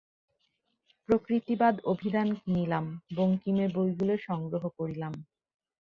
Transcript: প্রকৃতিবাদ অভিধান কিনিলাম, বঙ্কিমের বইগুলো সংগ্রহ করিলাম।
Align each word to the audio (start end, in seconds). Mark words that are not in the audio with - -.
প্রকৃতিবাদ 1.09 1.75
অভিধান 1.85 2.27
কিনিলাম, 2.35 2.85
বঙ্কিমের 3.15 3.69
বইগুলো 3.75 4.13
সংগ্রহ 4.27 4.63
করিলাম। 4.77 5.13